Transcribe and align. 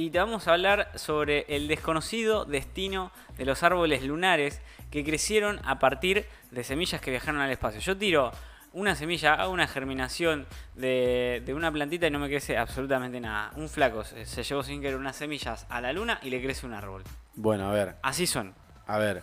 y 0.00 0.10
te 0.10 0.18
vamos 0.18 0.48
a 0.48 0.52
hablar 0.54 0.90
sobre 0.94 1.44
el 1.48 1.68
desconocido 1.68 2.46
destino 2.46 3.12
de 3.36 3.44
los 3.44 3.62
árboles 3.62 4.02
lunares 4.02 4.62
que 4.90 5.04
crecieron 5.04 5.60
a 5.64 5.78
partir 5.78 6.24
de 6.50 6.64
semillas 6.64 7.00
que 7.02 7.10
viajaron 7.10 7.40
al 7.42 7.50
espacio. 7.50 7.80
Yo 7.80 7.96
tiro 7.98 8.32
una 8.72 8.94
semilla, 8.94 9.34
hago 9.34 9.52
una 9.52 9.66
germinación 9.66 10.46
de, 10.74 11.42
de 11.44 11.52
una 11.52 11.70
plantita 11.70 12.06
y 12.06 12.10
no 12.10 12.18
me 12.18 12.28
crece 12.28 12.56
absolutamente 12.56 13.20
nada. 13.20 13.50
Un 13.56 13.68
flaco 13.68 14.02
se, 14.04 14.24
se 14.24 14.42
llevó 14.42 14.62
sin 14.62 14.80
querer 14.80 14.96
unas 14.96 15.16
semillas 15.16 15.66
a 15.68 15.82
la 15.82 15.92
luna 15.92 16.18
y 16.22 16.30
le 16.30 16.42
crece 16.42 16.66
un 16.66 16.72
árbol. 16.72 17.02
Bueno, 17.34 17.68
a 17.68 17.72
ver, 17.72 17.96
Así 18.02 18.26
son. 18.26 18.54
a 18.86 18.96
ver. 18.98 19.22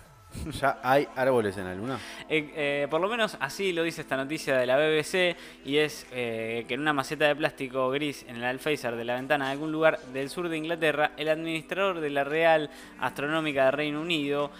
¿Ya 0.59 0.79
hay 0.83 1.07
árboles 1.15 1.57
en 1.57 1.65
la 1.65 1.75
luna? 1.75 1.99
Eh, 2.29 2.51
eh, 2.55 2.87
por 2.89 3.01
lo 3.01 3.07
menos 3.07 3.37
así 3.39 3.73
lo 3.73 3.83
dice 3.83 4.01
esta 4.01 4.17
noticia 4.17 4.57
de 4.57 4.65
la 4.65 4.77
BBC 4.77 5.37
y 5.65 5.77
es 5.77 6.05
eh, 6.11 6.65
que 6.67 6.75
en 6.75 6.81
una 6.81 6.93
maceta 6.93 7.27
de 7.27 7.35
plástico 7.35 7.89
gris 7.89 8.25
en 8.27 8.37
el 8.37 8.43
alféizar 8.43 8.95
de 8.95 9.05
la 9.05 9.15
ventana 9.15 9.45
de 9.45 9.51
algún 9.51 9.71
lugar 9.71 9.99
del 10.13 10.29
sur 10.29 10.49
de 10.49 10.57
Inglaterra, 10.57 11.11
el 11.17 11.29
administrador 11.29 11.99
de 11.99 12.09
la 12.09 12.23
Real 12.23 12.69
Astronómica 12.99 13.65
de 13.65 13.71
Reino 13.71 14.01
Unido, 14.01 14.51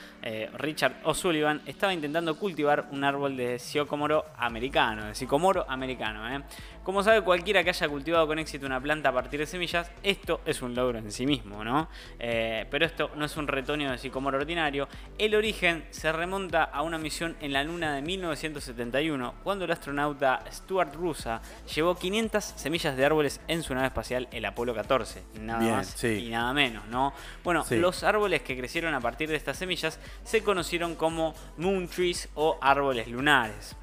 Richard 0.58 0.98
O'Sullivan, 1.04 1.62
estaba 1.66 1.94
intentando 1.94 2.38
cultivar 2.38 2.88
un 2.92 3.04
árbol 3.04 3.38
de 3.38 3.60
sicómoro 3.60 4.26
americano, 4.38 5.06
de 5.06 5.16
sicomoro 5.16 5.66
americano. 5.70 6.44
Como 6.88 7.04
sabe 7.04 7.20
cualquiera 7.22 7.66
que 7.66 7.72
haya 7.72 7.90
cultivado 7.90 8.26
con 8.28 8.40
éxito 8.40 8.66
una 8.66 8.80
planta 8.80 9.10
a 9.10 9.12
partir 9.12 9.42
de 9.42 9.46
semillas, 9.46 9.92
esto 10.04 10.40
es 10.46 10.62
un 10.62 10.74
logro 10.74 10.98
en 10.98 11.12
sí 11.12 11.26
mismo, 11.26 11.62
¿no? 11.62 11.90
Eh, 12.18 12.66
pero 12.72 12.86
esto 12.86 13.12
no 13.18 13.26
es 13.26 13.36
un 13.36 13.46
retoño 13.46 13.92
de 13.92 13.98
sicomoro 13.98 14.38
ordinario. 14.38 14.88
El 15.18 15.36
origen 15.36 15.86
se 15.90 16.14
remonta 16.14 16.64
a 16.64 16.84
una 16.84 16.98
misión 16.98 17.36
en 17.42 17.52
la 17.52 17.62
luna 17.66 17.94
de 17.94 18.02
1971, 18.04 19.34
cuando 19.44 19.66
el 19.66 19.72
astronauta 19.72 20.46
Stuart 20.50 20.96
Rusa 20.96 21.42
llevó 21.76 21.94
500 21.94 22.42
semillas 22.56 22.96
de 22.96 23.06
árboles 23.06 23.42
en 23.50 23.64
su 23.64 23.76
nave 23.76 23.88
espacial, 23.88 24.30
el 24.32 24.46
Apolo 24.46 24.74
14. 24.74 25.24
Nada 25.42 25.60
Bien, 25.60 25.72
más 25.74 25.88
sí. 25.88 26.08
y 26.08 26.30
nada 26.30 26.54
menos, 26.54 26.88
¿no? 26.88 27.12
Bueno, 27.44 27.66
Sí. 27.66 27.76
los 27.76 28.04
árboles 28.06 28.44
que 28.44 28.58
crecieron 28.58 28.94
a 28.94 29.02
partir 29.02 29.28
de 29.28 29.36
estas 29.36 29.58
semillas 29.58 30.00
se 30.24 30.42
conocieron 30.42 30.96
como 30.96 31.36
moon 31.58 31.90
trees 31.90 32.30
o 32.36 32.58
árboles 32.62 33.10
lunares. 33.10 33.76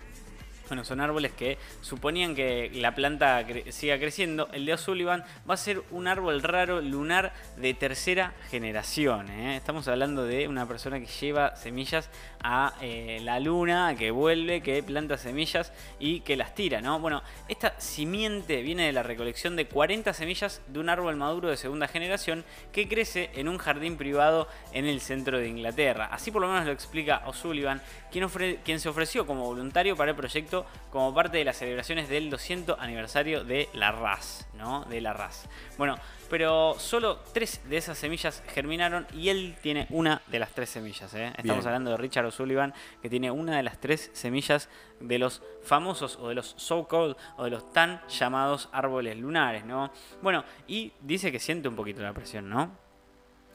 Bueno, 0.68 0.82
son 0.84 1.00
árboles 1.00 1.32
que 1.32 1.58
suponían 1.82 2.34
que 2.34 2.70
la 2.74 2.94
planta 2.94 3.44
siga 3.68 3.98
creciendo. 3.98 4.48
El 4.52 4.64
de 4.64 4.72
O'Sullivan 4.72 5.22
va 5.48 5.54
a 5.54 5.58
ser 5.58 5.82
un 5.90 6.06
árbol 6.06 6.42
raro 6.42 6.80
lunar 6.80 7.34
de 7.58 7.74
tercera 7.74 8.32
generación. 8.50 9.28
¿eh? 9.28 9.56
Estamos 9.56 9.86
hablando 9.88 10.24
de 10.24 10.48
una 10.48 10.66
persona 10.66 10.98
que 11.00 11.06
lleva 11.06 11.54
semillas 11.56 12.08
a 12.42 12.74
eh, 12.80 13.20
la 13.22 13.40
luna, 13.40 13.94
que 13.98 14.10
vuelve, 14.10 14.62
que 14.62 14.82
planta 14.82 15.18
semillas 15.18 15.72
y 15.98 16.20
que 16.20 16.36
las 16.36 16.54
tira, 16.54 16.80
¿no? 16.80 16.98
Bueno, 16.98 17.22
esta 17.48 17.78
simiente 17.78 18.62
viene 18.62 18.86
de 18.86 18.92
la 18.92 19.02
recolección 19.02 19.56
de 19.56 19.66
40 19.66 20.14
semillas 20.14 20.62
de 20.68 20.78
un 20.78 20.88
árbol 20.88 21.16
maduro 21.16 21.50
de 21.50 21.56
segunda 21.58 21.88
generación 21.88 22.44
que 22.72 22.88
crece 22.88 23.30
en 23.34 23.48
un 23.48 23.58
jardín 23.58 23.96
privado 23.96 24.48
en 24.72 24.86
el 24.86 25.00
centro 25.00 25.38
de 25.38 25.48
Inglaterra. 25.48 26.08
Así 26.10 26.30
por 26.30 26.42
lo 26.42 26.48
menos 26.48 26.64
lo 26.64 26.72
explica 26.72 27.22
O'Sullivan, 27.26 27.82
quien, 28.10 28.28
quien 28.64 28.80
se 28.80 28.88
ofreció 28.88 29.26
como 29.26 29.44
voluntario 29.44 29.96
para 29.96 30.12
el 30.12 30.16
proyecto 30.16 30.53
como 30.90 31.14
parte 31.14 31.38
de 31.38 31.44
las 31.44 31.56
celebraciones 31.56 32.08
del 32.08 32.30
200 32.30 32.78
aniversario 32.78 33.44
de 33.44 33.68
la 33.72 33.92
RAS, 33.92 34.46
¿no? 34.54 34.84
De 34.84 35.00
la 35.00 35.12
RAS. 35.12 35.48
Bueno, 35.76 35.96
pero 36.30 36.74
solo 36.78 37.18
tres 37.32 37.60
de 37.68 37.76
esas 37.76 37.98
semillas 37.98 38.42
germinaron 38.48 39.06
y 39.12 39.28
él 39.28 39.56
tiene 39.62 39.86
una 39.90 40.22
de 40.28 40.38
las 40.38 40.50
tres 40.50 40.70
semillas. 40.70 41.12
¿eh? 41.14 41.28
Estamos 41.36 41.64
Bien. 41.64 41.66
hablando 41.66 41.90
de 41.90 41.96
Richard 41.96 42.26
O'Sullivan, 42.26 42.74
que 43.02 43.10
tiene 43.10 43.30
una 43.30 43.56
de 43.56 43.62
las 43.62 43.78
tres 43.78 44.10
semillas 44.14 44.68
de 45.00 45.18
los 45.18 45.42
famosos 45.62 46.16
o 46.20 46.28
de 46.28 46.34
los 46.34 46.54
so-called 46.56 47.16
o 47.36 47.44
de 47.44 47.50
los 47.50 47.72
tan 47.72 48.00
llamados 48.08 48.68
árboles 48.72 49.16
lunares, 49.16 49.64
¿no? 49.64 49.90
Bueno, 50.22 50.44
y 50.66 50.92
dice 51.00 51.30
que 51.30 51.38
siente 51.38 51.68
un 51.68 51.76
poquito 51.76 52.02
la 52.02 52.12
presión, 52.12 52.48
¿no? 52.48 52.83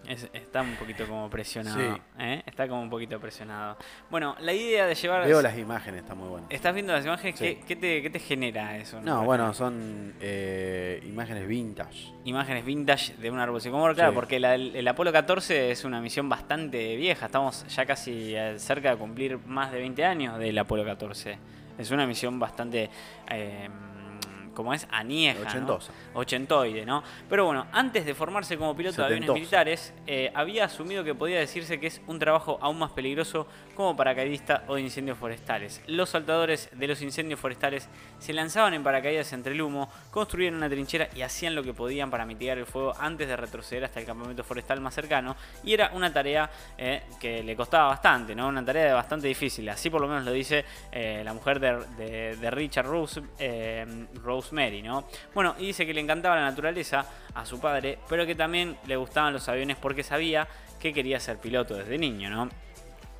Es- 0.08 0.30
está 0.34 0.62
un 0.62 0.76
poquito 0.76 1.06
como 1.08 1.30
presionado. 1.30 1.96
Sí. 1.96 2.02
¿eh? 2.20 2.42
Está 2.46 2.68
como 2.68 2.82
un 2.82 2.90
poquito 2.90 3.20
presionado. 3.20 3.78
Bueno, 4.10 4.36
la 4.40 4.54
idea 4.54 4.86
de 4.88 4.96
llevar. 4.96 5.26
Veo 5.28 5.42
las 5.42 5.58
imágenes, 5.58 6.02
está 6.02 6.16
muy 6.16 6.28
bueno. 6.30 6.48
¿Estás 6.50 6.74
viendo 6.74 6.94
las 6.94 7.06
imágenes? 7.06 7.38
Sí. 7.38 7.46
¿Qué, 7.46 7.62
qué 7.68 7.76
te, 7.76 8.02
qué 8.02 8.10
te 8.10 8.20
genera 8.20 8.78
eso? 8.78 9.02
No, 9.02 9.24
bueno, 9.24 9.54
son 9.54 10.14
eh, 10.22 11.02
imágenes 11.06 11.48
vintage. 11.48 12.12
Imágenes 12.26 12.66
vintage 12.66 13.16
de 13.18 13.30
un 13.30 13.40
árbol 13.40 13.62
sicomoro, 13.62 13.94
claro, 13.94 14.12
Sí. 14.12 14.16
porque 14.16 14.40
la- 14.40 14.56
el, 14.56 14.76
el 14.76 14.88
Apolo 14.88 15.12
14 15.12 15.72
es 15.72 15.84
una 15.86 16.02
misión 16.02 16.30
bastante 16.30 16.96
vieja. 16.96 17.28
Estamos 17.28 17.66
ya 17.68 17.86
casi 17.86 18.36
eh, 18.36 18.58
cerca 18.58 18.92
de 18.92 18.98
cumplir 18.98 19.38
más 19.46 19.72
de 19.72 19.80
20 19.80 20.06
años 20.06 20.40
del 20.40 20.58
Apolo 20.58 20.84
14. 20.86 21.38
Es 21.78 21.92
una 21.92 22.06
misión 22.08 22.40
bastante. 22.40 22.90
Eh, 23.30 23.70
como 24.60 24.74
es 24.74 24.86
anieja, 24.92 25.40
¿no? 25.40 25.48
Ochentosa. 25.48 25.94
ochentoide, 26.14 26.86
¿no? 26.86 27.02
Pero 27.30 27.46
bueno, 27.46 27.66
antes 27.72 28.06
de 28.06 28.14
formarse 28.14 28.58
como 28.58 28.76
piloto 28.76 28.98
de 28.98 29.08
aviones 29.08 29.28
militares, 29.36 29.94
eh, 30.06 30.32
había 30.36 30.66
asumido 30.66 31.02
que 31.06 31.16
podía 31.16 31.40
decirse 31.40 31.80
que 31.80 31.88
es 31.88 32.02
un 32.08 32.20
trabajo 32.20 32.60
aún 32.62 32.78
más 32.78 32.92
peligroso 32.92 33.48
como 33.76 33.96
paracaidista 33.96 34.66
o 34.68 34.76
de 34.76 34.82
incendios 34.82 35.18
forestales. 35.18 35.82
Los 35.88 36.10
saltadores 36.10 36.70
de 36.74 36.88
los 36.90 37.02
incendios 37.02 37.40
forestales 37.40 37.88
se 38.20 38.34
lanzaban 38.34 38.74
en 38.74 38.84
paracaídas 38.84 39.32
entre 39.32 39.54
el 39.54 39.62
humo, 39.62 39.90
construían 40.12 40.56
una 40.56 40.68
trinchera 40.68 41.08
y 41.16 41.22
hacían 41.22 41.56
lo 41.56 41.64
que 41.64 41.74
podían 41.74 42.12
para 42.12 42.26
mitigar 42.26 42.58
el 42.58 42.66
fuego 42.66 42.94
antes 43.00 43.30
de 43.30 43.38
retroceder 43.38 43.86
hasta 43.86 44.02
el 44.02 44.06
campamento 44.06 44.44
forestal 44.44 44.82
más 44.82 44.94
cercano. 44.94 45.38
Y 45.64 45.74
era 45.74 45.92
una 45.94 46.12
tarea 46.12 46.50
eh, 46.78 47.04
que 47.22 47.42
le 47.44 47.56
costaba 47.56 47.88
bastante, 47.88 48.36
¿no? 48.36 48.50
Una 48.50 48.66
tarea 48.66 48.94
bastante 48.94 49.28
difícil. 49.30 49.70
Así 49.70 49.90
por 49.90 50.02
lo 50.02 50.08
menos 50.10 50.26
lo 50.26 50.32
dice 50.34 50.66
eh, 50.92 51.22
la 51.24 51.34
mujer 51.34 51.62
de, 51.62 51.78
de- 51.98 52.36
de 52.36 52.52
Richard 52.52 52.86
Rose, 52.86 53.22
eh, 53.38 53.86
Rosemary, 54.50 54.82
¿no? 54.82 55.06
Bueno, 55.34 55.56
y 55.60 55.68
dice 55.68 55.86
que 55.86 55.94
le 55.94 56.02
encantaba 56.02 56.36
la 56.36 56.42
naturaleza 56.42 57.06
a 57.34 57.46
su 57.46 57.60
padre, 57.60 58.00
pero 58.08 58.26
que 58.26 58.36
también 58.36 58.78
le 58.88 58.96
gustaban 58.96 59.34
los 59.34 59.48
aviones 59.48 59.78
porque 59.78 60.04
sabía 60.04 60.48
que 60.80 60.94
quería 60.94 61.20
ser 61.20 61.38
piloto 61.38 61.76
desde 61.76 61.98
niño, 61.98 62.30
¿no? 62.30 62.50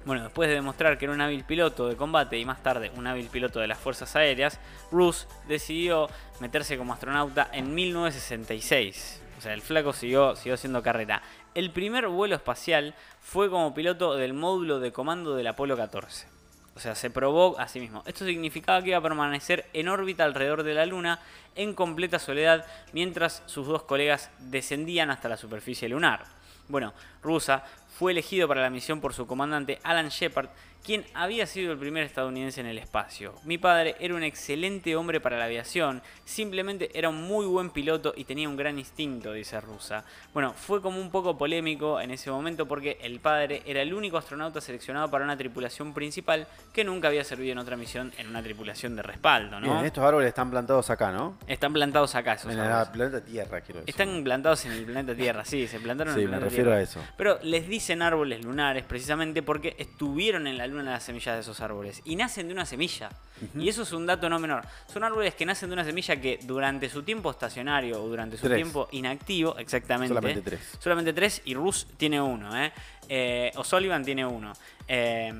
Bueno, 0.06 0.24
después 0.24 0.48
de 0.50 0.56
demostrar 0.56 0.98
que 0.98 1.06
era 1.06 1.14
un 1.14 1.22
hábil 1.22 1.44
piloto 1.44 1.88
de 1.88 1.96
combate 1.96 2.40
y 2.40 2.46
más 2.46 2.64
tarde 2.64 2.90
un 2.96 3.06
hábil 3.06 3.28
piloto 3.28 3.60
de 3.60 3.68
las 3.68 3.78
fuerzas 3.78 4.16
aéreas, 4.16 4.60
Bruce 4.92 5.28
decidió 5.48 6.10
meterse 6.40 6.78
como 6.78 6.94
astronauta 6.94 7.50
en 7.52 7.76
1966. 7.76 9.22
O 9.38 9.42
sea, 9.42 9.54
el 9.54 9.62
flaco 9.62 9.94
siguió, 9.94 10.36
siguió 10.36 10.56
haciendo 10.56 10.82
carrera. 10.82 11.22
El 11.54 11.72
primer 11.72 12.08
vuelo 12.08 12.36
espacial 12.36 12.96
fue 13.20 13.50
como 13.50 13.74
piloto 13.74 14.16
del 14.16 14.34
módulo 14.34 14.80
de 14.80 14.92
comando 14.92 15.36
del 15.36 15.48
Apolo 15.48 15.76
14. 15.78 16.39
O 16.76 16.80
sea, 16.80 16.96
se 16.96 17.10
probó 17.10 17.60
a 17.60 17.68
sí 17.68 17.80
mismo. 17.80 18.04
Esto 18.06 18.26
significaba 18.26 18.82
que 18.82 18.90
iba 18.90 18.98
a 18.98 19.02
permanecer 19.02 19.66
en 19.74 19.90
órbita 19.90 20.24
alrededor 20.24 20.64
de 20.64 20.74
la 20.74 20.86
Luna 20.86 21.20
en 21.56 21.74
completa 21.74 22.20
soledad 22.20 22.66
mientras 22.94 23.44
sus 23.48 23.68
dos 23.68 23.84
colegas 23.84 24.30
descendían 24.40 25.12
hasta 25.12 25.30
la 25.30 25.38
superficie 25.38 25.90
lunar. 25.90 26.24
Bueno, 26.70 26.94
Rusa 27.24 27.64
fue 28.00 28.14
elegido 28.14 28.48
para 28.48 28.62
la 28.62 28.70
misión 28.70 29.02
por 29.02 29.14
su 29.14 29.28
comandante 29.28 29.78
Alan 29.84 30.08
Shepard, 30.08 30.48
quien 30.86 31.04
había 31.14 31.46
sido 31.46 31.74
el 31.74 31.78
primer 31.78 32.04
estadounidense 32.06 32.62
en 32.62 32.68
el 32.68 32.78
espacio. 32.78 33.36
Mi 33.44 33.58
padre 33.58 33.98
era 34.00 34.16
un 34.16 34.24
excelente 34.24 34.96
hombre 34.96 35.20
para 35.20 35.38
la 35.38 35.44
aviación, 35.44 36.02
simplemente 36.24 36.90
era 36.98 37.10
un 37.10 37.22
muy 37.22 37.46
buen 37.46 37.70
piloto 37.72 38.14
y 38.16 38.24
tenía 38.24 38.48
un 38.48 38.56
gran 38.56 38.80
instinto, 38.80 39.34
dice 39.34 39.60
Rusa. 39.60 40.06
Bueno, 40.34 40.54
fue 40.54 40.82
como 40.82 41.02
un 41.02 41.12
poco 41.12 41.38
polémico 41.38 42.00
en 42.00 42.12
ese 42.12 42.32
momento 42.32 42.66
porque 42.66 42.98
el 43.02 43.20
padre 43.20 43.62
era 43.66 43.82
el 43.82 43.94
único 43.94 44.18
astronauta 44.18 44.62
seleccionado 44.62 45.12
para 45.12 45.26
una 45.26 45.36
tripulación 45.36 45.94
principal 45.94 46.48
que 46.72 46.86
nunca 46.86 47.10
había 47.10 47.26
servido 47.26 47.52
en 47.52 47.58
otra 47.58 47.76
misión 47.76 48.14
en 48.18 48.30
una 48.30 48.42
tripulación 48.42 48.96
de 48.96 49.02
respaldo, 49.02 49.60
¿no? 49.60 49.74
Bien, 49.74 49.86
estos 49.86 50.06
árboles 50.06 50.30
están 50.30 50.50
plantados 50.50 50.90
acá, 50.90 51.12
¿no? 51.12 51.38
Están 51.46 51.74
plantados 51.74 52.16
acá 52.16 52.34
esos 52.36 52.54
En 52.54 52.58
el 52.58 52.88
planeta 52.94 53.20
Tierra, 53.20 53.60
quiero 53.60 53.82
decir. 53.82 53.90
Están 53.90 54.24
plantados 54.24 54.64
en 54.64 54.72
el 54.72 54.86
planeta 54.86 55.14
Tierra, 55.14 55.44
sí, 55.44 55.68
se 55.68 55.82
plantaron 55.82 56.14
en 56.14 56.20
Sí, 56.20 56.24
el 56.24 56.28
me 56.30 56.38
planeta 56.38 56.50
refiero 56.50 56.70
Tierra. 56.70 56.80
a 56.80 56.84
eso. 56.84 57.02
Pero 57.18 57.38
les 57.44 57.68
dicen 57.90 58.04
árboles 58.04 58.46
lunares 58.46 58.84
precisamente 58.86 59.42
porque 59.42 59.76
estuvieron 59.80 60.46
en 60.46 60.60
la 60.60 60.68
luna 60.68 60.92
las 60.92 61.04
semillas 61.04 61.34
de 61.34 61.42
esos 61.42 61.60
árboles. 61.60 62.04
Y 62.06 62.16
nacen 62.16 62.48
de 62.48 62.54
una 62.54 62.64
semilla. 62.68 63.10
Y 63.56 63.68
eso 63.68 63.82
es 63.82 63.92
un 63.94 64.06
dato 64.06 64.30
no 64.30 64.38
menor. 64.38 64.64
Son 64.94 65.04
árboles 65.04 65.34
que 65.34 65.44
nacen 65.44 65.70
de 65.70 65.74
una 65.74 65.84
semilla 65.84 66.22
que 66.22 66.40
durante 66.44 66.88
su 66.88 67.02
tiempo 67.02 67.32
estacionario 67.32 68.04
o 68.04 68.08
durante 68.08 68.38
su 68.38 68.46
Tres. 68.46 68.58
tiempo 68.58 68.88
inactivo, 68.92 69.58
exactamente. 69.58 70.10
Solamente 70.14 70.42
tres. 70.44 70.78
Solamente 70.78 71.14
tres 71.14 71.42
y 71.46 71.56
Rus 71.56 71.88
tiene 71.98 72.22
uno, 72.22 72.56
¿eh? 72.64 72.72
Eh, 73.08 73.52
o 73.56 73.64
Sullivan 73.64 74.06
tiene 74.06 74.24
uno. 74.24 74.54
Eh, 74.88 75.34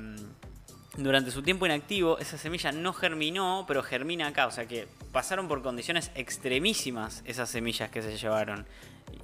durante 0.96 1.30
su 1.30 1.42
tiempo 1.44 1.66
inactivo, 1.66 2.18
esa 2.18 2.36
semilla 2.36 2.72
no 2.72 2.92
germinó, 2.92 3.64
pero 3.68 3.84
germina 3.84 4.26
acá. 4.26 4.48
O 4.48 4.50
sea 4.50 4.66
que 4.66 4.88
pasaron 5.12 5.46
por 5.46 5.62
condiciones 5.62 6.10
extremísimas 6.16 7.22
esas 7.26 7.48
semillas 7.48 7.90
que 7.90 8.02
se 8.02 8.16
llevaron. 8.16 8.66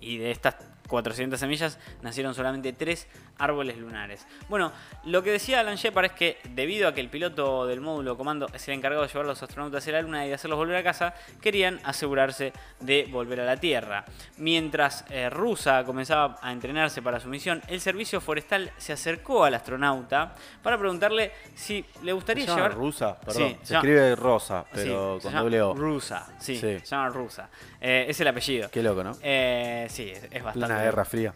Y 0.01 0.19
de 0.19 0.31
estas 0.31 0.57
400 0.89 1.39
semillas 1.39 1.79
nacieron 2.03 2.35
solamente 2.35 2.73
tres 2.73 3.07
árboles 3.39 3.77
lunares. 3.79 4.27
Bueno, 4.49 4.73
lo 5.05 5.23
que 5.23 5.31
decía 5.31 5.61
Alan 5.61 5.77
Shepard 5.77 6.07
es 6.07 6.13
que 6.13 6.39
debido 6.51 6.89
a 6.89 6.95
que 6.95 7.01
el 7.01 7.09
piloto 7.11 7.67
del 7.67 7.81
módulo 7.81 8.17
comando 8.17 8.47
es 8.55 8.67
el 8.69 8.75
encargado 8.75 9.03
de 9.03 9.09
llevar 9.09 9.25
a 9.25 9.29
los 9.29 9.43
astronautas 9.43 9.87
a 9.87 9.91
la 9.93 10.03
luna 10.03 10.25
y 10.25 10.29
de 10.29 10.35
hacerlos 10.35 10.59
volver 10.59 10.77
a 10.77 10.83
casa, 10.83 11.15
querían 11.41 11.81
asegurarse 11.85 12.53
de 12.81 13.07
volver 13.11 13.41
a 13.41 13.45
la 13.45 13.57
Tierra. 13.59 14.05
Mientras 14.39 15.05
eh, 15.11 15.31
Rusa 15.31 15.85
comenzaba 15.85 16.39
a 16.43 16.53
entrenarse 16.53 17.03
para 17.03 17.21
su 17.21 17.29
misión, 17.29 17.63
el 17.69 17.81
servicio 17.81 18.21
forestal 18.21 18.71
se 18.77 18.93
acercó 18.93 19.45
al 19.45 19.55
astronauta 19.55 20.35
para 20.63 20.79
preguntarle 20.79 21.33
si 21.55 21.85
le 22.03 22.13
gustaría 22.13 22.45
¿Se 22.45 22.51
llama 22.51 22.63
llevar... 22.65 22.75
rusa? 22.79 23.19
Perdón. 23.21 23.49
Sí, 23.51 23.57
se 23.61 23.67
se 23.67 23.73
llama- 23.75 23.79
escribe 23.89 24.17
rosa, 24.17 24.65
pero 24.73 25.19
Sí, 25.21 25.23
con 25.25 25.35
doble 25.35 25.63
O. 25.63 25.75
Rusa, 25.75 26.27
sí, 26.39 26.55
Sí. 26.57 26.61
se 26.61 26.85
llama 26.87 27.09
Rusa. 27.09 27.49
Eh, 27.81 28.07
es 28.09 28.21
el 28.21 28.29
apellido. 28.29 28.71
Qué 28.71 28.83
loco, 28.83 29.03
¿no? 29.05 29.13
Eh, 29.23 29.87
sí, 29.91 30.11
es, 30.11 30.25
es 30.31 30.43
bastante. 30.43 30.76
Plena 30.77 30.85
guerra 30.85 31.05
fría. 31.05 31.35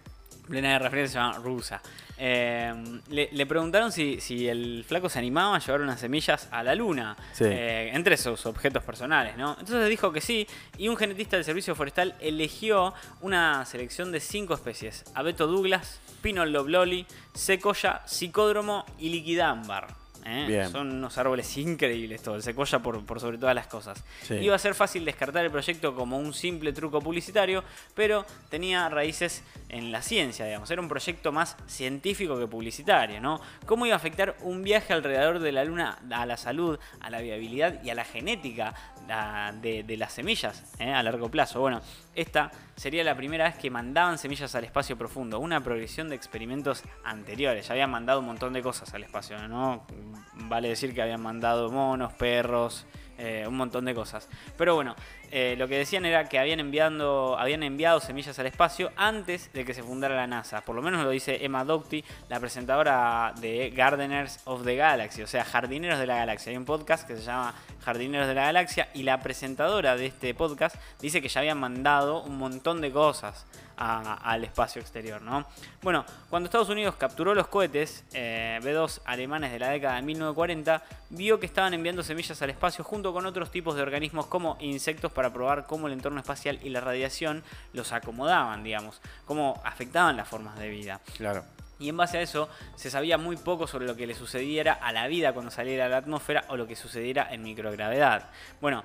Plena 0.49 0.71
Guerra 0.71 0.91
Fría 0.91 1.07
se 1.07 1.15
llama 1.15 1.39
Rusa. 1.39 1.81
Eh, 2.19 2.75
le, 3.09 3.29
le 3.31 3.47
preguntaron 3.47 3.93
si, 3.93 4.21
si 4.21 4.49
el 4.49 4.85
flaco 4.87 5.09
se 5.09 5.21
animaba 5.21 5.55
a 5.55 5.59
llevar 5.61 5.81
unas 5.81 6.01
semillas 6.01 6.49
a 6.51 6.65
la 6.65 6.75
luna, 6.75 7.17
Sí. 7.33 7.45
eh, 7.47 7.91
entre 7.95 8.17
sus 8.17 8.45
objetos 8.47 8.83
personales, 8.83 9.37
¿no? 9.37 9.53
Entonces 9.61 9.89
dijo 9.89 10.13
que 10.13 10.21
sí, 10.21 10.49
y 10.77 10.89
un 10.89 10.97
genetista 10.97 11.37
del 11.37 11.45
Servicio 11.45 11.77
Forestal 11.77 12.17
eligió 12.21 12.93
una 13.21 13.65
selección 13.65 14.11
de 14.11 14.19
cinco 14.19 14.55
especies: 14.55 15.05
abeto 15.15 15.47
Douglas, 15.47 16.01
pino 16.21 16.45
lobloli, 16.45 17.07
secoya, 17.33 18.03
psicódromo 18.07 18.85
y 18.99 19.11
liquidámbar. 19.11 20.00
¿Eh? 20.27 20.47
Son 20.71 20.91
unos 20.93 21.17
árboles 21.19 21.57
increíbles 21.57 22.23
todo, 22.23 22.35
el 22.37 22.43
secoya 22.43 22.79
por, 22.81 23.05
por 23.05 23.21
sobre 23.21 23.39
todas 23.39 23.55
las 23.55 23.67
cosas. 23.67 24.03
Sí. 24.23 24.35
Iba 24.35 24.55
a 24.57 24.59
ser 24.59 24.75
fácil 24.75 25.05
descartar 25.05 25.45
el 25.45 25.51
proyecto 25.51 25.95
como 25.95 26.19
un 26.19 26.33
simple 26.35 26.73
truco 26.73 27.01
publicitario, 27.01 27.65
pero 27.95 28.25
tenía 28.49 28.89
raíces 28.89 29.43
en 29.69 29.93
la 29.93 30.03
ciencia, 30.03 30.45
digamos. 30.47 30.71
Era 30.71 30.81
un 30.83 30.89
proyecto 30.89 31.33
más 31.33 31.57
científico 31.67 32.39
que 32.39 32.47
publicitario, 32.47 33.21
¿no? 33.21 33.41
¿Cómo 33.67 33.87
iba 33.87 33.95
a 33.95 33.99
afectar 33.99 34.37
un 34.43 34.63
viaje 34.63 34.93
alrededor 34.93 35.39
de 35.39 35.53
la 35.53 35.65
Luna 35.65 35.99
a 36.11 36.27
la 36.27 36.37
salud, 36.37 36.79
a 37.01 37.11
la 37.11 37.21
viabilidad 37.21 37.83
y 37.83 37.91
a 37.91 37.95
la 37.95 38.05
genética 38.05 38.75
la- 39.09 39.53
de, 39.61 39.83
de 39.83 39.97
las 39.97 40.13
semillas 40.13 40.65
¿eh? 40.79 40.93
a 40.93 41.03
largo 41.03 41.31
plazo? 41.31 41.61
Bueno, 41.61 41.81
esta 42.15 42.51
sería 42.77 43.05
la 43.05 43.15
primera 43.15 43.45
vez 43.45 43.57
que 43.57 43.71
mandaban 43.71 44.19
semillas 44.19 44.55
al 44.55 44.65
espacio 44.65 44.97
profundo, 44.97 45.39
una 45.39 45.63
progresión 45.63 46.09
de 46.09 46.17
experimentos 46.17 46.83
anteriores. 47.05 47.67
Ya 47.69 47.73
habían 47.75 47.91
mandado 47.91 48.21
un 48.21 48.27
montón 48.27 48.53
de 48.53 48.63
cosas 48.63 48.93
al 48.95 49.03
espacio, 49.05 49.37
¿no? 49.49 49.87
Vale 50.35 50.69
decir 50.69 50.95
que 50.95 51.03
habían 51.03 51.23
mandado 51.23 51.71
monos, 51.71 52.13
perros, 52.15 52.87
eh, 53.23 53.45
un 53.47 53.55
montón 53.55 53.85
de 53.85 53.95
cosas. 53.95 54.29
Pero 54.57 54.75
bueno, 54.75 54.97
eh, 55.31 55.55
lo 55.59 55.69
que 55.69 55.77
decían 55.77 56.07
era 56.07 56.27
que 56.27 56.39
habían, 56.39 56.59
enviando, 56.59 57.37
habían 57.39 57.63
enviado 57.63 58.01
semillas 58.01 58.39
al 58.39 58.47
espacio 58.47 58.91
antes 58.97 59.53
de 59.53 59.67
que 59.67 59.75
se 59.75 59.83
fundara 59.83 60.17
la 60.17 60.27
NASA. 60.27 60.63
Por 60.63 60.75
lo 60.75 60.81
menos 60.81 61.05
lo 61.05 61.11
dice 61.11 61.45
Emma 61.45 61.63
Doughty, 61.67 62.03
la 62.31 62.41
presentadora 62.41 63.35
de 63.39 63.71
Gardeners 63.77 64.41
of 64.47 64.65
the 64.65 64.75
Galaxy, 64.75 65.21
o 65.21 65.27
sea, 65.27 65.45
Jardineros 65.45 65.99
de 65.99 66.07
la 66.07 66.17
Galaxia. 66.17 66.51
Hay 66.51 66.57
un 66.57 66.65
podcast 66.65 67.07
que 67.07 67.15
se 67.17 67.23
llama 67.23 67.55
Jardineros 67.85 68.27
de 68.27 68.35
la 68.35 68.45
Galaxia 68.47 68.89
y 68.95 69.03
la 69.03 69.21
presentadora 69.21 69.97
de 69.97 70.07
este 70.07 70.33
podcast 70.33 70.77
dice 71.03 71.21
que 71.21 71.29
ya 71.29 71.41
habían 71.41 71.59
mandado 71.59 72.23
un 72.23 72.39
montón 72.39 72.81
de 72.81 72.91
cosas 72.91 73.45
a- 73.81 74.15
al 74.31 74.45
espacio 74.45 74.81
exterior, 74.81 75.21
¿no? 75.23 75.47
Bueno, 75.83 76.05
cuando 76.29 76.47
Estados 76.47 76.69
Unidos 76.69 76.95
capturó 76.97 77.35
los 77.35 77.49
cohetes 77.49 78.05
eh, 78.13 78.61
B-2 78.63 79.01
alemanes 79.07 79.51
de 79.51 79.59
la 79.59 79.71
década 79.71 79.97
de 79.97 80.03
1940, 80.03 80.83
vio 81.11 81.41
que 81.41 81.47
estaban 81.47 81.75
enviando 81.75 82.03
semillas 82.03 82.41
al 82.43 82.51
espacio 82.51 82.85
junto 82.85 83.13
con 83.13 83.27
otros 83.27 83.51
tipos 83.51 83.75
de 83.75 83.83
organismos 83.83 84.27
como 84.27 84.57
insectos 84.61 85.11
para 85.11 85.33
probar 85.33 85.67
cómo 85.67 85.87
el 85.87 85.95
entorno 85.95 86.21
espacial 86.21 86.59
y 86.63 86.69
la 86.69 86.81
radiación 86.81 87.43
los 87.73 87.93
acomodaban, 87.93 88.63
digamos, 88.63 89.01
cómo 89.25 89.61
afectaban 89.65 90.17
las 90.17 90.29
formas 90.29 90.59
de 90.59 90.69
vida. 90.69 91.01
Claro. 91.17 91.43
Y 91.79 91.89
en 91.89 91.97
base 91.97 92.19
a 92.19 92.21
eso 92.21 92.47
se 92.77 92.91
sabía 92.91 93.17
muy 93.17 93.39
poco 93.39 93.67
sobre 93.67 93.87
lo 93.87 93.97
que 93.97 94.07
le 94.07 94.15
sucediera 94.15 94.75
a 94.75 94.93
la 94.93 95.07
vida 95.07 95.33
cuando 95.33 95.51
saliera 95.51 95.87
a 95.87 95.89
la 95.89 95.97
atmósfera 95.97 96.45
o 96.49 96.57
lo 96.59 96.67
que 96.67 96.77
sucediera 96.77 97.29
en 97.33 97.43
microgravedad. 97.43 98.29
Bueno, 98.61 98.85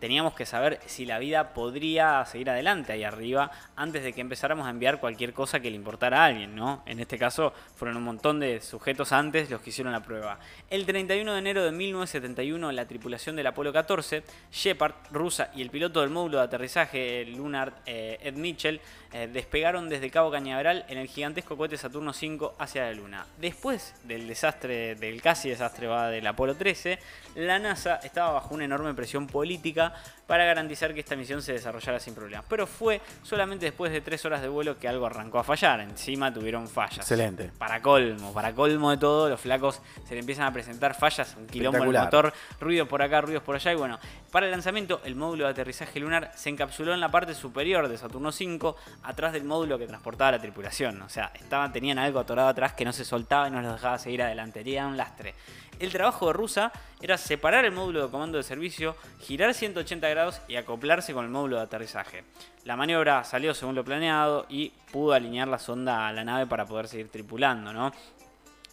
teníamos 0.00 0.34
que 0.34 0.46
saber 0.46 0.80
si 0.86 1.04
la 1.04 1.18
vida 1.18 1.54
podría 1.54 2.24
seguir 2.24 2.50
adelante 2.50 2.92
ahí 2.92 3.04
arriba 3.04 3.50
antes 3.76 4.02
de 4.02 4.12
que 4.12 4.20
empezáramos 4.20 4.66
a 4.66 4.70
enviar 4.70 5.00
cualquier 5.00 5.32
cosa 5.32 5.60
que 5.60 5.70
le 5.70 5.76
importara 5.76 6.22
a 6.22 6.26
alguien, 6.26 6.54
¿no? 6.54 6.82
En 6.86 7.00
este 7.00 7.18
caso 7.18 7.52
fueron 7.76 7.96
un 7.96 8.04
montón 8.04 8.40
de 8.40 8.60
sujetos 8.60 9.12
antes 9.12 9.50
los 9.50 9.60
que 9.60 9.70
hicieron 9.70 9.92
la 9.92 10.00
prueba. 10.00 10.38
El 10.70 10.86
31 10.86 11.32
de 11.32 11.38
enero 11.38 11.64
de 11.64 11.72
1971 11.72 12.72
la 12.72 12.86
tripulación 12.86 13.36
del 13.36 13.46
Apolo 13.46 13.72
14, 13.72 14.22
Shepard, 14.52 14.94
rusa 15.10 15.50
y 15.54 15.62
el 15.62 15.70
piloto 15.70 16.00
del 16.00 16.10
módulo 16.10 16.38
de 16.38 16.44
aterrizaje 16.44 17.24
Lunar 17.26 17.72
eh, 17.86 18.18
Ed 18.22 18.34
Mitchell 18.34 18.80
eh, 19.12 19.28
despegaron 19.32 19.88
desde 19.88 20.10
Cabo 20.10 20.30
Cañaveral 20.30 20.84
en 20.88 20.98
el 20.98 21.08
gigantesco 21.08 21.56
cohete 21.56 21.78
Saturno 21.78 22.12
5 22.12 22.56
hacia 22.58 22.84
la 22.84 22.92
Luna. 22.92 23.26
Después 23.38 23.94
del 24.04 24.28
desastre, 24.28 24.96
del 24.96 25.22
casi 25.22 25.48
desastre 25.48 25.86
va, 25.86 26.08
del 26.08 26.26
Apolo 26.26 26.56
13, 26.56 26.98
la 27.36 27.58
NASA 27.58 27.96
estaba 27.96 28.32
bajo 28.32 28.54
una 28.54 28.64
enorme 28.64 28.92
presión 28.94 29.26
política 29.26 29.94
para 30.26 30.44
garantizar 30.44 30.92
que 30.92 31.00
esta 31.00 31.16
misión 31.16 31.40
se 31.40 31.54
desarrollara 31.54 31.98
sin 31.98 32.14
problemas. 32.14 32.44
Pero 32.50 32.66
fue 32.66 33.00
solamente 33.22 33.64
después 33.64 33.90
de 33.90 34.02
tres 34.02 34.26
horas 34.26 34.42
de 34.42 34.48
vuelo 34.48 34.78
que 34.78 34.86
algo 34.86 35.06
arrancó 35.06 35.38
a 35.38 35.44
fallar. 35.44 35.80
Encima 35.80 36.32
tuvieron 36.32 36.68
fallas. 36.68 36.98
Excelente. 36.98 37.50
Para 37.56 37.80
colmo, 37.80 38.34
para 38.34 38.54
colmo 38.54 38.90
de 38.90 38.98
todo, 38.98 39.30
los 39.30 39.40
flacos 39.40 39.80
se 40.06 40.14
le 40.14 40.20
empiezan 40.20 40.44
a 40.44 40.52
presentar 40.52 40.94
fallas, 40.94 41.34
un 41.38 41.46
quilombo 41.46 41.78
Espectacular. 41.78 42.04
motor, 42.04 42.34
ruido 42.60 42.86
por 42.86 43.00
acá, 43.00 43.22
ruidos 43.22 43.42
por 43.42 43.54
allá. 43.54 43.72
Y 43.72 43.76
bueno, 43.76 43.98
para 44.30 44.44
el 44.44 44.52
lanzamiento, 44.52 45.00
el 45.04 45.14
módulo 45.14 45.44
de 45.44 45.52
aterrizaje 45.52 45.98
lunar 45.98 46.30
se 46.34 46.50
encapsuló 46.50 46.92
en 46.92 47.00
la 47.00 47.10
parte 47.10 47.34
superior 47.34 47.88
de 47.88 47.96
Saturno 47.96 48.30
5, 48.30 48.76
atrás 49.02 49.32
del 49.32 49.44
módulo 49.44 49.78
que 49.78 49.86
transportaba 49.86 50.32
la 50.32 50.38
tripulación. 50.38 51.00
O 51.02 51.08
sea, 51.08 51.30
estaban, 51.34 51.72
tenían 51.72 51.98
algo 51.98 52.18
atorado 52.18 52.48
atrás 52.48 52.72
que 52.72 52.84
no 52.84 52.92
se 52.92 53.04
soltaba 53.04 53.48
y 53.48 53.50
no 53.50 53.60
los 53.60 53.72
dejaba 53.74 53.98
seguir 53.98 54.22
adelante. 54.22 54.62
Era 54.64 54.86
un 54.86 54.96
lastre. 54.96 55.34
El 55.78 55.92
trabajo 55.92 56.26
de 56.26 56.32
Rusa 56.32 56.72
era 57.00 57.16
separar 57.16 57.64
el 57.64 57.72
módulo 57.72 58.04
de 58.04 58.10
comando 58.10 58.36
de 58.36 58.42
servicio, 58.42 58.96
girar 59.20 59.54
180 59.54 60.08
grados 60.08 60.40
y 60.48 60.56
acoplarse 60.56 61.14
con 61.14 61.24
el 61.24 61.30
módulo 61.30 61.56
de 61.56 61.62
aterrizaje. 61.62 62.24
La 62.64 62.76
maniobra 62.76 63.22
salió 63.22 63.54
según 63.54 63.76
lo 63.76 63.84
planeado 63.84 64.46
y 64.48 64.70
pudo 64.90 65.12
alinear 65.12 65.46
la 65.46 65.58
sonda 65.58 66.08
a 66.08 66.12
la 66.12 66.24
nave 66.24 66.46
para 66.46 66.66
poder 66.66 66.88
seguir 66.88 67.10
tripulando, 67.10 67.72
¿no? 67.72 67.92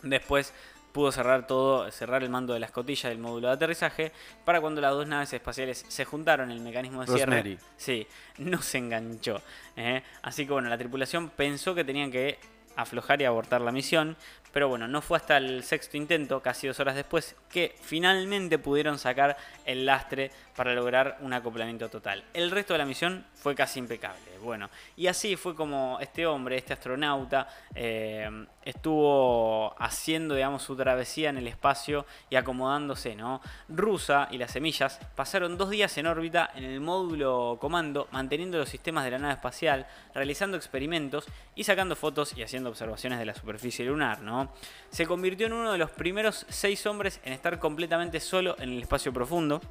Después 0.01 0.53
pudo 0.95 1.11
cerrar 1.11 1.45
todo, 1.45 1.91
cerrar 1.91 2.23
el 2.23 2.29
mando 2.29 2.53
de 2.53 2.61
la 2.61 2.67
escotilla 2.67 3.09
del 3.09 3.17
módulo 3.17 3.49
de 3.49 3.53
aterrizaje 3.55 4.13
para 4.45 4.61
cuando 4.61 4.79
las 4.79 4.91
dos 4.91 5.05
naves 5.05 5.33
espaciales 5.33 5.83
se 5.89 6.05
juntaron 6.05 6.51
el 6.51 6.61
mecanismo 6.61 7.01
de 7.01 7.07
cierre. 7.07 7.25
Rosemary. 7.25 7.59
Sí, 7.75 8.07
no 8.37 8.61
se 8.61 8.77
enganchó. 8.77 9.41
¿eh? 9.75 10.03
Así 10.21 10.45
que 10.45 10.53
bueno, 10.53 10.69
la 10.69 10.77
tripulación 10.77 11.31
pensó 11.31 11.75
que 11.75 11.83
tenían 11.83 12.11
que 12.11 12.39
aflojar 12.77 13.21
y 13.21 13.25
abortar 13.25 13.59
la 13.59 13.73
misión, 13.73 14.15
pero 14.55 14.69
bueno, 14.69 14.87
no 14.87 15.01
fue 15.01 15.17
hasta 15.17 15.35
el 15.35 15.65
sexto 15.65 15.97
intento, 15.97 16.41
casi 16.41 16.65
dos 16.65 16.79
horas 16.79 16.95
después, 16.95 17.35
que 17.49 17.75
finalmente 17.81 18.57
pudieron 18.57 18.97
sacar 18.97 19.35
el 19.65 19.85
lastre 19.85 20.31
para 20.55 20.73
lograr 20.73 21.17
un 21.19 21.33
acoplamiento 21.33 21.89
total. 21.89 22.23
El 22.33 22.51
resto 22.51 22.73
de 22.73 22.77
la 22.77 22.85
misión 22.85 23.25
fue 23.33 23.53
casi 23.53 23.79
impecable. 23.79 24.21
Bueno, 24.41 24.69
y 24.95 25.07
así 25.07 25.35
fue 25.35 25.55
como 25.55 25.97
este 25.99 26.25
hombre, 26.25 26.55
este 26.55 26.71
astronauta, 26.71 27.49
eh, 27.73 28.29
estuvo 28.63 29.75
haciendo, 29.81 30.35
digamos, 30.35 30.63
su 30.63 30.75
travesía 30.75 31.31
en 31.31 31.37
el 31.37 31.47
espacio 31.47 32.05
y 32.29 32.35
acomodándose, 32.35 33.15
¿no? 33.15 33.41
Rusa 33.67 34.27
y 34.31 34.37
las 34.37 34.51
semillas 34.51 34.99
pasaron 35.15 35.57
dos 35.57 35.69
días 35.69 35.97
en 35.97 36.07
órbita 36.07 36.51
en 36.55 36.63
el 36.63 36.79
módulo 36.79 37.57
comando, 37.59 38.07
manteniendo 38.11 38.57
los 38.57 38.69
sistemas 38.69 39.03
de 39.03 39.11
la 39.11 39.19
nave 39.19 39.33
espacial, 39.33 39.87
realizando 40.13 40.57
experimentos 40.57 41.25
y 41.55 41.63
sacando 41.63 41.95
fotos 41.95 42.37
y 42.37 42.43
haciendo 42.43 42.69
observaciones 42.69 43.19
de 43.19 43.25
la 43.25 43.33
superficie 43.33 43.83
lunar, 43.85 44.21
¿no? 44.21 44.44
Se 44.89 45.05
convirtió 45.05 45.47
en 45.47 45.53
uno 45.53 45.71
de 45.71 45.77
los 45.77 45.91
primeros 45.91 46.45
seis 46.49 46.85
hombres 46.85 47.19
en 47.23 47.33
estar 47.33 47.59
completamente 47.59 48.19
solo 48.19 48.55
en 48.59 48.69
el 48.69 48.81
espacio 48.81 49.11
profundo. 49.13 49.61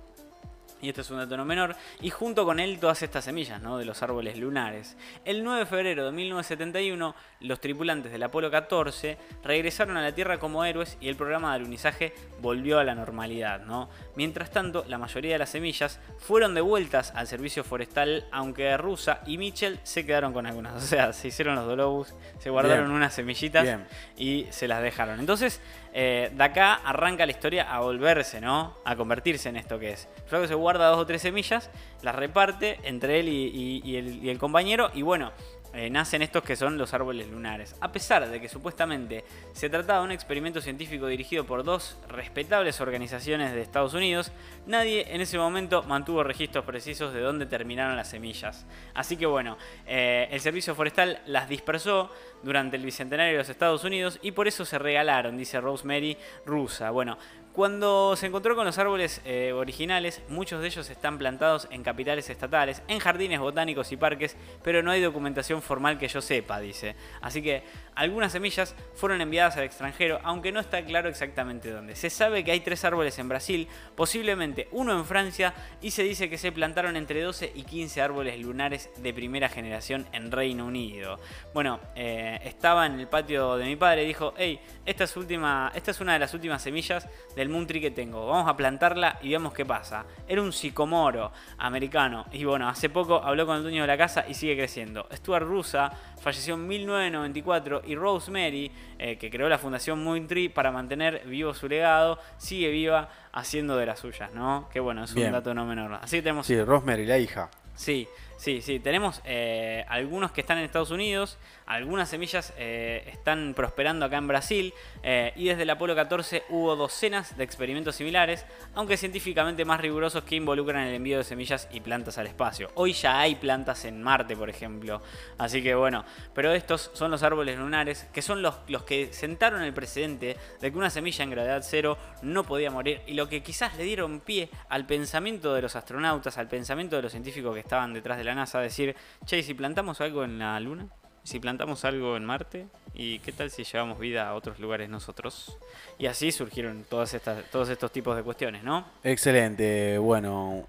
Y 0.85 0.91
este 0.91 1.01
es 1.01 1.11
un 1.11 1.17
dato 1.17 1.35
no 1.39 1.47
menor. 1.47 1.77
Y 2.03 2.11
junto 2.11 2.45
con 2.45 2.61
él 2.61 2.79
todas 2.79 3.03
estas 3.03 3.25
semillas 3.25 3.63
¿no? 3.63 3.79
de 3.79 3.87
los 3.87 4.03
árboles 4.03 4.37
lunares. 4.37 4.99
El 5.25 5.43
9 5.43 5.61
de 5.61 5.67
febrero 5.67 6.05
de 6.05 6.13
1971, 6.13 7.15
los 7.41 7.61
tripulantes 7.61 8.13
del 8.13 8.23
Apolo 8.23 8.51
14 8.51 9.17
regresaron 9.43 9.97
a 9.97 10.03
la 10.03 10.15
Tierra 10.15 10.39
como 10.39 10.63
héroes 10.63 10.99
y 11.01 11.09
el 11.09 11.17
programa 11.17 11.51
de 11.51 11.57
alunizaje 11.57 12.13
volvió 12.43 12.79
a 12.79 12.85
la 12.85 12.95
normalidad. 12.95 13.65
¿no? 13.65 13.89
Mientras 14.15 14.51
tanto, 14.51 14.85
la 14.87 14.99
mayoría 14.99 15.33
de 15.33 15.39
las 15.39 15.51
semillas 15.51 16.01
fueron 16.19 16.55
devueltas 16.55 17.13
al 17.15 17.29
servicio 17.29 17.65
forestal, 17.65 18.27
aunque 18.31 18.77
Rusa 18.77 19.23
y 19.27 19.39
Mitchell 19.39 19.81
se 19.85 20.05
quedaron 20.05 20.35
con 20.35 20.47
algunas. 20.47 20.75
O 20.85 20.87
sea, 20.87 21.15
se 21.15 21.29
hicieron 21.29 21.55
los 21.55 21.67
dolobus, 21.67 22.13
se 22.41 22.51
guardaron 22.51 22.85
Bien. 22.85 22.97
unas 22.97 23.15
semillitas 23.15 23.63
Bien. 23.63 23.87
y 24.19 24.47
se 24.51 24.69
las 24.69 24.83
dejaron. 24.83 25.19
Entonces, 25.19 25.63
eh, 25.97 26.31
de 26.35 26.45
acá 26.45 26.75
arranca 26.75 27.25
la 27.25 27.31
historia 27.31 27.73
a 27.73 27.79
volverse, 27.81 28.41
¿no? 28.41 28.79
A 28.85 28.97
convertirse 28.97 29.49
en 29.49 29.57
esto 29.57 29.79
que 29.79 29.93
es. 29.93 30.09
Luego 30.31 30.49
se 30.49 30.55
guarda 30.55 30.89
dos 30.89 30.99
o 30.99 31.07
tres 31.07 31.23
semillas, 31.23 31.71
las 32.03 32.17
reparte 32.17 32.81
entre 32.83 33.21
él 33.21 33.29
y, 33.29 33.81
y 33.85 34.29
el 34.29 34.39
compañero 34.39 34.91
y 34.93 35.03
bueno, 35.03 35.31
eh, 35.75 35.91
nacen 35.91 36.23
estos 36.23 36.45
que 36.45 36.55
son 36.55 36.79
los 36.79 36.95
árboles 36.95 37.29
lunares. 37.29 37.75
A 37.81 37.91
pesar 37.91 38.29
de 38.29 38.41
que 38.41 38.49
supuestamente 38.49 39.25
se 39.53 39.69
trataba 39.69 40.01
de 40.01 40.05
un 40.05 40.13
experimento 40.13 40.61
científico 40.61 41.07
dirigido 41.07 41.45
por 41.45 41.65
dos 41.65 41.99
respetables 42.09 42.81
organizaciones 42.81 43.53
de 43.53 43.61
Estados 43.61 43.93
Unidos, 43.93 44.31
nadie 44.67 45.13
en 45.13 45.21
ese 45.21 45.37
momento 45.37 45.83
mantuvo 45.83 46.23
registros 46.23 46.65
precisos 46.65 47.13
de 47.13 47.21
dónde 47.21 47.47
terminaron 47.47 47.97
las 47.97 48.09
semillas. 48.09 48.67
Así 48.95 49.17
que 49.17 49.27
bueno, 49.27 49.59
eh, 49.87 50.29
el 50.31 50.41
Servicio 50.41 50.75
Forestal 50.75 51.21
las 51.27 51.49
dispersó 51.49 52.11
durante 52.45 52.77
el 52.77 52.85
Bicentenario 52.85 53.33
de 53.33 53.39
los 53.39 53.49
Estados 53.49 53.83
Unidos 53.85 54.19
y 54.23 54.33
por 54.33 54.47
eso 54.47 54.65
se 54.65 54.79
regalaron, 54.79 55.37
dice 55.37 55.61
Rosemary 55.61 56.17
Rusa. 56.47 56.91
Bueno, 56.91 57.19
Cuando 57.55 58.17
se 58.17 58.27
encontró 58.27 58.57
con 58.57 58.65
los 58.65 58.79
árboles 58.79 59.21
eh, 59.25 59.53
originales, 59.53 60.23
muchos 60.29 60.61
de 60.61 60.67
ellos 60.67 60.91
están 60.91 61.19
plantados 61.19 61.69
en 61.71 61.85
capitales 61.85 62.29
estatales, 62.29 62.83
en 62.89 62.99
jardines 62.99 63.39
botánicos 63.39 63.93
y 63.93 63.97
parques, 63.97 64.37
pero 64.65 64.83
no 64.83 64.91
hay 64.91 65.01
documentación 65.01 65.63
formal 65.63 65.97
que 65.97 66.09
yo 66.09 66.21
sepa, 66.21 66.59
dice. 66.59 66.97
Así 67.21 67.43
que 67.43 67.63
algunas 67.95 68.33
semillas 68.33 68.75
fueron 68.97 69.21
enviadas 69.21 69.57
al 69.57 69.63
extranjero, 69.63 70.19
aunque 70.25 70.51
no 70.51 70.59
está 70.59 70.85
claro 70.85 71.09
exactamente 71.09 71.71
dónde. 71.71 71.95
Se 71.95 72.11
sabe 72.11 72.43
que 72.43 72.51
hay 72.51 72.59
tres 72.59 72.85
árboles 72.85 73.17
en 73.21 73.29
Brasil, 73.29 73.69
posiblemente 73.95 74.67
uno 74.73 74.93
en 74.99 75.05
Francia, 75.05 75.55
y 75.81 75.93
se 75.93 76.03
dice 76.03 76.29
que 76.29 76.39
se 76.39 76.51
plantaron 76.51 76.97
entre 76.97 77.23
12 77.23 77.53
y 77.55 77.63
15 77.63 78.03
árboles 78.03 78.41
lunares 78.41 78.91
de 78.97 79.15
primera 79.15 79.49
generación 79.49 80.09
en 80.11 80.33
Reino 80.33 80.67
Unido. 80.67 81.21
Bueno, 81.53 81.79
eh, 81.95 82.41
estaba 82.43 82.87
en 82.87 82.99
el 82.99 83.07
patio 83.07 83.57
de 83.59 83.65
mi 83.67 83.77
padre 83.77 84.03
y 84.03 84.09
dijo, 84.09 84.35
hey, 84.37 84.59
esta 84.85 85.05
es, 85.05 85.17
última, 85.17 85.71
esta 85.73 85.93
es 85.93 86.01
una 86.01 86.15
de 86.15 86.19
las 86.19 86.35
últimas 86.35 86.61
semillas 86.61 87.07
del 87.45 87.53
Moon 87.53 87.67
Tree 87.67 87.81
que 87.81 87.91
tengo, 87.91 88.27
vamos 88.27 88.49
a 88.49 88.57
plantarla 88.57 89.19
y 89.21 89.29
veamos 89.29 89.53
qué 89.53 89.67
pasa. 89.67 90.07
Era 90.27 90.41
un 90.41 90.51
sicomoro 90.51 91.31
americano, 91.59 92.25
y 92.33 92.45
bueno, 92.45 92.69
hace 92.69 92.89
poco 92.89 93.23
habló 93.23 93.47
con 93.47 93.59
el 93.59 93.63
dueño 93.63 93.83
de 93.83 93.87
la 93.87 93.99
casa 93.99 94.25
y 94.27 94.33
sigue 94.33 94.57
creciendo. 94.57 95.07
Stuart 95.13 95.45
Rusa 95.45 95.93
falleció 96.23 96.55
en 96.55 96.67
1994 96.67 97.83
y 97.85 97.97
Rosemary, 97.97 98.73
eh, 98.99 99.19
que 99.19 99.29
creó 99.29 99.47
la 99.51 99.59
fundación 99.59 100.03
Moon 100.03 100.27
Tree 100.27 100.49
para 100.49 100.73
mantener 100.73 101.23
vivo 101.27 101.53
su 101.53 101.69
legado, 101.69 102.19
sigue 102.39 102.71
viva 102.71 103.11
haciendo 103.33 103.77
de 103.77 103.85
las 103.85 103.99
suyas, 103.99 104.33
¿no? 104.33 104.71
Que 104.73 104.81
bueno, 104.81 105.05
es 105.05 105.15
un 105.15 105.31
dato 105.31 105.53
no 105.53 105.67
menor. 105.67 105.93
Así 106.01 106.17
que 106.17 106.23
tenemos... 106.23 106.47
Sí, 106.47 106.59
Rosemary, 106.63 107.05
la 107.05 107.19
hija. 107.19 107.51
Sí, 107.77 108.09
sí, 108.37 108.63
sí. 108.63 108.79
Tenemos 108.79 109.21
eh, 109.25 109.85
algunos 109.89 110.31
que 110.33 110.41
están 110.41 110.59
en 110.59 110.65
Estados 110.65 110.91
Unidos, 110.91 111.39
algunas 111.67 112.11
semillas 112.11 112.53
eh, 112.59 113.03
están 113.11 113.55
prosperando 113.55 114.05
acá 114.05 114.19
en 114.19 114.29
Brasil 114.29 114.75
eh, 115.03 115.33
y 115.35 115.47
desde 115.47 115.63
el 115.63 115.71
Apolo 115.71 115.95
14 115.95 116.45
hubo 116.51 116.77
docenas 116.77 117.37
de 117.39 117.45
experimentos 117.45 117.97
similares, 117.97 118.45
aunque 118.75 118.99
científicamente 118.99 119.65
más 119.65 119.81
rigurosos 119.81 120.25
que 120.25 120.37
involucran 120.37 120.87
el 120.87 120.95
envío 120.95 121.19
de 121.19 121.25
semillas 121.25 121.69
y 121.73 121.81
plantas 121.81 122.19
al 122.19 122.27
espacio. 122.27 122.71
Hoy 122.75 122.93
ya 122.93 123.19
hay 123.19 123.35
plantas 123.37 123.87
en 123.87 124.03
Marte, 124.03 124.37
por 124.37 124.51
ejemplo. 124.51 125.01
Así 125.39 125.63
que 125.63 125.75
bueno, 125.75 126.05
pero 126.35 126.53
estos 126.53 126.91
son 126.93 127.11
los 127.11 127.23
árboles 127.23 127.59
lunares, 127.59 128.07
que 128.13 128.21
son 128.21 128.43
los, 128.43 128.57
los 128.69 128.85
que 128.85 129.13
sentaron 129.13 129.63
el 129.63 129.73
precedente 129.73 130.37
de 130.61 130.71
que 130.71 130.79
una 130.79 130.91
semilla 130.91 131.25
en 131.25 131.31
gravedad 131.31 131.63
cero 131.65 131.97
no 132.23 132.45
podía 132.45 132.71
morir 132.71 133.01
y 133.07 133.15
lo 133.15 133.29
que 133.29 133.43
quizás 133.43 133.75
le 133.77 133.85
dieron 133.85 134.21
pie 134.21 134.51
al 134.69 134.87
pensamiento 134.87 135.55
de 135.55 135.63
los 135.63 135.77
astronautas, 135.77 136.37
al 136.37 136.49
pensamiento 136.49 136.97
de 136.97 137.03
los 137.03 137.13
científicos 137.13 137.55
que 137.55 137.61
estaban 137.65 137.93
detrás 137.93 138.19
de 138.19 138.25
la 138.25 138.35
NASA, 138.35 138.61
decir, 138.61 138.95
che, 139.25 139.43
si 139.43 139.55
plantamos 139.55 140.01
algo 140.01 140.25
en 140.25 140.39
la 140.39 140.59
Luna? 140.61 140.87
si 141.25 141.41
plantamos 141.41 141.85
algo 141.87 142.17
en 142.17 142.25
Marte 142.25 142.67
y 142.93 143.19
qué 143.21 143.33
tal 143.33 143.51
si 143.51 143.65
llevamos 143.65 143.99
vida 143.99 144.29
a 144.29 144.35
otros 144.35 144.61
lugares 144.61 144.89
nosotros. 144.89 145.59
Y 145.99 146.07
así 146.07 146.31
surgieron 146.31 146.85
todas 146.89 147.15
estas, 147.15 147.51
todos 147.51 147.71
estos 147.71 147.91
tipos 147.91 148.15
de 148.15 148.23
cuestiones, 148.23 148.63
¿no? 148.63 148.87
Excelente, 149.03 149.99
bueno, 149.99 150.69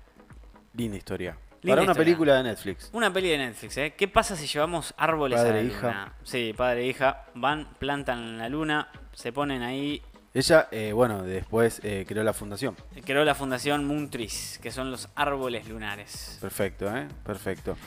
linda 0.73 0.97
historia. 0.97 1.37
Para 1.61 1.81
una 1.81 1.93
película 1.93 2.37
de 2.37 2.43
Netflix. 2.43 2.89
Una 2.93 3.11
peli 3.11 3.29
de 3.29 3.37
Netflix, 3.39 3.77
¿eh? 3.77 3.93
¿Qué 3.97 4.07
pasa 4.07 4.35
si 4.35 4.47
llevamos 4.47 4.93
árboles 4.97 5.39
padre 5.39 5.49
a 5.49 5.53
la 5.53 5.59
e 5.59 5.65
hija. 5.65 5.87
luna? 5.87 6.13
Sí, 6.23 6.53
padre 6.55 6.81
e 6.83 6.87
hija, 6.87 7.25
van, 7.33 7.67
plantan 7.79 8.19
en 8.19 8.37
la 8.37 8.49
luna, 8.49 8.89
se 9.13 9.33
ponen 9.33 9.61
ahí. 9.61 10.01
Ella, 10.35 10.67
eh, 10.69 10.91
bueno, 10.91 11.23
después 11.23 11.79
eh, 11.81 12.03
creó 12.05 12.21
la 12.21 12.33
fundación. 12.33 12.75
Creó 13.05 13.23
la 13.23 13.35
fundación 13.35 13.85
Moon 13.85 14.09
Trees, 14.09 14.59
que 14.61 14.69
son 14.69 14.91
los 14.91 15.07
árboles 15.15 15.69
lunares. 15.69 16.37
Perfecto, 16.41 16.93
¿eh? 16.93 17.07
Perfecto. 17.23 17.77